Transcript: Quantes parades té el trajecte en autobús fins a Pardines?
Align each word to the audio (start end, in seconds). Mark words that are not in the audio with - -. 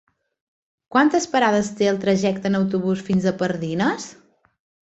Quantes 0.95 1.27
parades 1.33 1.69
té 1.81 1.91
el 1.91 2.01
trajecte 2.05 2.51
en 2.53 2.61
autobús 2.63 3.07
fins 3.11 3.29
a 3.29 3.35
Pardines? 3.43 4.13